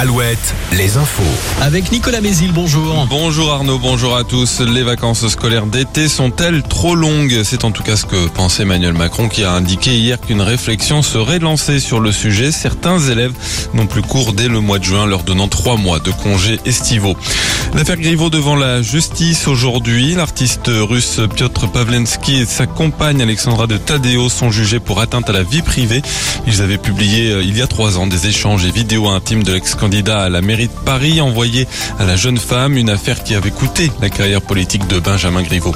Alouette, 0.00 0.54
les 0.72 0.96
infos. 0.96 1.22
Avec 1.60 1.92
Nicolas 1.92 2.22
Mézil, 2.22 2.52
bonjour. 2.52 3.06
Bonjour 3.10 3.52
Arnaud, 3.52 3.78
bonjour 3.78 4.16
à 4.16 4.24
tous. 4.24 4.60
Les 4.62 4.82
vacances 4.82 5.28
scolaires 5.28 5.66
d'été 5.66 6.08
sont-elles 6.08 6.62
trop 6.62 6.94
longues? 6.94 7.42
C'est 7.44 7.66
en 7.66 7.70
tout 7.70 7.82
cas 7.82 7.96
ce 7.96 8.06
que 8.06 8.28
pense 8.28 8.60
Emmanuel 8.60 8.94
Macron 8.94 9.28
qui 9.28 9.44
a 9.44 9.52
indiqué 9.52 9.98
hier 9.98 10.18
qu'une 10.18 10.40
réflexion 10.40 11.02
serait 11.02 11.38
lancée 11.38 11.80
sur 11.80 12.00
le 12.00 12.12
sujet. 12.12 12.50
Certains 12.50 12.98
élèves 12.98 13.34
n'ont 13.74 13.86
plus 13.86 14.00
cours 14.00 14.32
dès 14.32 14.48
le 14.48 14.60
mois 14.60 14.78
de 14.78 14.84
juin, 14.84 15.04
leur 15.04 15.22
donnant 15.22 15.48
trois 15.48 15.76
mois 15.76 15.98
de 15.98 16.12
congés 16.12 16.58
estivaux. 16.64 17.14
L'affaire 17.74 17.98
Griveaux 17.98 18.30
devant 18.30 18.56
la 18.56 18.80
justice 18.80 19.48
aujourd'hui. 19.48 20.14
L'artiste 20.14 20.70
russe 20.70 21.20
Piotr 21.36 21.49
Pavlensky 21.66 22.36
et 22.36 22.46
sa 22.46 22.66
compagne 22.66 23.22
Alexandra 23.22 23.66
de 23.66 23.76
Tadeo 23.76 24.28
sont 24.28 24.50
jugés 24.50 24.80
pour 24.80 25.00
atteinte 25.00 25.28
à 25.28 25.32
la 25.32 25.42
vie 25.42 25.62
privée. 25.62 26.02
Ils 26.46 26.62
avaient 26.62 26.78
publié 26.78 27.30
euh, 27.30 27.42
il 27.42 27.56
y 27.56 27.62
a 27.62 27.66
trois 27.66 27.98
ans 27.98 28.06
des 28.06 28.26
échanges 28.26 28.64
et 28.64 28.70
vidéos 28.70 29.08
intimes 29.08 29.42
de 29.42 29.52
l'ex-candidat 29.52 30.22
à 30.22 30.28
la 30.28 30.40
mairie 30.40 30.68
de 30.68 30.84
Paris 30.84 31.20
envoyés 31.20 31.66
à 31.98 32.04
la 32.04 32.16
jeune 32.16 32.38
femme, 32.38 32.76
une 32.76 32.90
affaire 32.90 33.22
qui 33.22 33.34
avait 33.34 33.50
coûté 33.50 33.90
la 34.00 34.10
carrière 34.10 34.42
politique 34.42 34.86
de 34.86 34.98
Benjamin 34.98 35.42
Griveaux. 35.42 35.74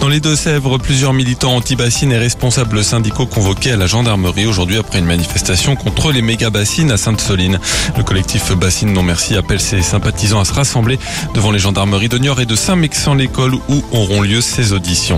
Dans 0.00 0.08
les 0.08 0.20
Deux-Sèvres, 0.20 0.78
plusieurs 0.78 1.12
militants 1.12 1.56
anti-bassines 1.56 2.12
et 2.12 2.18
responsables 2.18 2.84
syndicaux 2.84 3.26
convoqués 3.26 3.72
à 3.72 3.76
la 3.76 3.86
gendarmerie 3.86 4.46
aujourd'hui 4.46 4.78
après 4.78 5.00
une 5.00 5.06
manifestation 5.06 5.76
contre 5.76 6.12
les 6.12 6.22
méga-bassines 6.22 6.90
à 6.90 6.96
Sainte-Soline. 6.96 7.58
Le 7.96 8.02
collectif 8.02 8.52
Bassine 8.52 8.92
Non 8.92 9.02
Merci 9.02 9.36
appelle 9.36 9.60
ses 9.60 9.82
sympathisants 9.82 10.40
à 10.40 10.44
se 10.44 10.52
rassembler 10.52 10.98
devant 11.34 11.50
les 11.50 11.58
gendarmeries 11.58 12.08
de 12.08 12.18
Niort 12.18 12.40
et 12.40 12.46
de 12.46 12.54
Saint-Mexan-l'École 12.56 13.54
où 13.54 13.82
auront 13.92 14.22
lieu 14.22 14.40
ces 14.40 14.72
auditions. 14.72 15.17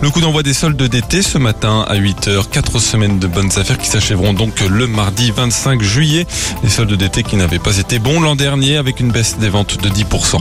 Le 0.00 0.10
coup 0.10 0.20
d'envoi 0.20 0.44
des 0.44 0.54
soldes 0.54 0.80
d'été 0.80 1.22
ce 1.22 1.38
matin 1.38 1.84
à 1.88 1.96
8h. 1.96 2.48
Quatre 2.50 2.78
semaines 2.78 3.18
de 3.18 3.26
bonnes 3.26 3.50
affaires 3.56 3.78
qui 3.78 3.88
s'achèveront 3.88 4.32
donc 4.32 4.60
le 4.60 4.86
mardi 4.86 5.32
25 5.32 5.82
juillet. 5.82 6.24
Les 6.62 6.68
soldes 6.68 6.94
d'été 6.94 7.24
qui 7.24 7.34
n'avaient 7.34 7.58
pas 7.58 7.78
été 7.78 7.98
bons 7.98 8.20
l'an 8.20 8.36
dernier 8.36 8.76
avec 8.76 9.00
une 9.00 9.10
baisse 9.10 9.38
des 9.38 9.48
ventes 9.48 9.82
de 9.82 9.88
10%. 9.88 10.36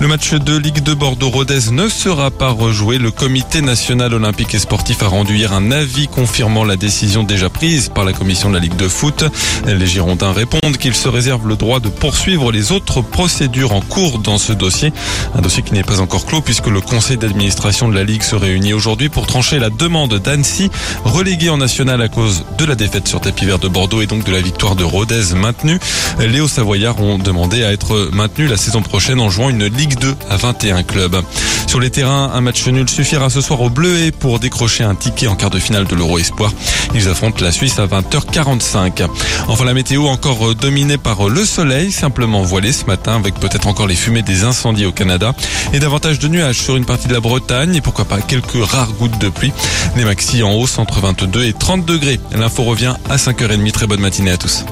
Le 0.00 0.08
match 0.08 0.34
de 0.34 0.56
Ligue 0.56 0.82
de 0.82 0.94
Bordeaux-Rodez 0.94 1.70
ne 1.70 1.88
sera 1.88 2.32
pas 2.32 2.50
rejoué. 2.50 2.98
Le 2.98 3.12
comité 3.12 3.60
national 3.60 4.14
olympique 4.14 4.56
et 4.56 4.58
sportif 4.58 5.00
a 5.04 5.06
rendu 5.06 5.36
hier 5.36 5.52
un 5.52 5.70
avis 5.70 6.08
confirmant 6.08 6.64
la 6.64 6.74
décision 6.74 7.22
déjà 7.22 7.48
prise 7.48 7.90
par 7.90 8.04
la 8.04 8.12
commission 8.12 8.48
de 8.48 8.54
la 8.54 8.60
Ligue 8.60 8.76
de 8.76 8.88
foot. 8.88 9.24
Les 9.64 9.86
Girondins 9.86 10.32
répondent 10.32 10.76
qu'ils 10.76 10.96
se 10.96 11.08
réservent 11.08 11.46
le 11.46 11.56
droit 11.56 11.78
de 11.78 11.88
poursuivre 11.88 12.50
les 12.50 12.72
autres 12.72 13.00
procédures 13.02 13.74
en 13.74 13.80
cours 13.80 14.18
dans 14.18 14.38
ce 14.38 14.52
dossier. 14.52 14.92
Un 15.36 15.40
dossier 15.40 15.62
qui 15.62 15.72
n'est 15.72 15.84
pas 15.84 16.00
encore 16.00 16.26
clos 16.26 16.40
puisque 16.40 16.66
le 16.66 16.80
conseil 16.80 17.16
d'administration 17.16 17.88
de 17.88 17.94
la 17.94 18.02
Ligue 18.02 18.24
se 18.24 18.34
réunit 18.34 18.72
aujourd'hui 18.72 18.87
aujourd'hui 18.88 19.10
pour 19.10 19.26
trancher 19.26 19.58
la 19.58 19.68
demande 19.68 20.14
d'Annecy, 20.14 20.70
reléguée 21.04 21.50
en 21.50 21.58
national 21.58 22.00
à 22.00 22.08
cause 22.08 22.44
de 22.56 22.64
la 22.64 22.74
défaite 22.74 23.06
sur 23.06 23.20
tapis 23.20 23.44
vert 23.44 23.58
de 23.58 23.68
Bordeaux 23.68 24.00
et 24.00 24.06
donc 24.06 24.24
de 24.24 24.32
la 24.32 24.40
victoire 24.40 24.76
de 24.76 24.84
Rodez 24.84 25.34
maintenue. 25.36 25.78
Léo 26.18 26.48
Savoyard 26.48 26.98
ont 26.98 27.18
demandé 27.18 27.64
à 27.64 27.72
être 27.72 28.08
maintenus 28.14 28.48
la 28.48 28.56
saison 28.56 28.80
prochaine 28.80 29.20
en 29.20 29.28
jouant 29.28 29.50
une 29.50 29.66
Ligue 29.66 29.98
2 29.98 30.14
à 30.30 30.38
21 30.38 30.84
clubs. 30.84 31.20
Sur 31.66 31.80
les 31.80 31.90
terrains, 31.90 32.30
un 32.32 32.40
match 32.40 32.66
nul 32.66 32.88
suffira 32.88 33.28
ce 33.28 33.42
soir 33.42 33.60
au 33.60 33.68
Bleuet 33.68 34.10
pour 34.10 34.38
décrocher 34.38 34.84
un 34.84 34.94
ticket 34.94 35.26
en 35.26 35.36
quart 35.36 35.50
de 35.50 35.58
finale 35.58 35.84
de 35.84 35.94
l'Euro 35.94 36.18
Espoir. 36.18 36.50
Ils 36.94 37.10
affrontent 37.10 37.44
la 37.44 37.52
Suisse 37.52 37.78
à 37.78 37.86
20h45. 37.86 39.06
Enfin, 39.48 39.66
la 39.66 39.74
météo 39.74 40.06
encore 40.06 40.54
dominée 40.54 40.96
par 40.96 41.28
le 41.28 41.44
soleil, 41.44 41.92
simplement 41.92 42.40
voilé 42.40 42.72
ce 42.72 42.86
matin 42.86 43.16
avec 43.16 43.34
peut-être 43.34 43.66
encore 43.66 43.86
les 43.86 43.96
fumées 43.96 44.22
des 44.22 44.44
incendies 44.44 44.86
au 44.86 44.92
Canada 44.92 45.34
et 45.74 45.78
davantage 45.78 46.18
de 46.18 46.28
nuages 46.28 46.58
sur 46.58 46.76
une 46.76 46.86
partie 46.86 47.06
de 47.06 47.12
la 47.12 47.20
Bretagne 47.20 47.74
et 47.74 47.82
pourquoi 47.82 48.06
pas 48.06 48.22
quelques 48.22 48.64
rares 48.78 48.92
gouttes 48.92 49.18
de 49.18 49.28
pluie. 49.28 49.52
Les 49.96 50.04
maxi 50.04 50.42
en 50.44 50.52
hausse 50.54 50.78
entre 50.78 51.00
22 51.00 51.44
et 51.44 51.52
30 51.52 51.84
degrés. 51.84 52.20
L'info 52.32 52.62
revient 52.62 52.94
à 53.10 53.16
5h30. 53.16 53.72
Très 53.72 53.86
bonne 53.88 54.00
matinée 54.00 54.30
à 54.30 54.36
tous. 54.36 54.64